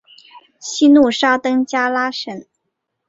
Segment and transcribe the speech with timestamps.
[0.59, 2.43] 西努沙登加拉省。